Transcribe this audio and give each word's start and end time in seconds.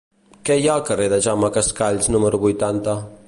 Què 0.49 0.55
hi 0.61 0.65
ha 0.69 0.71
al 0.75 0.81
carrer 0.87 1.05
de 1.13 1.19
Jaume 1.27 1.51
Cascalls 1.59 2.09
número 2.17 2.43
vuitanta? 2.47 2.97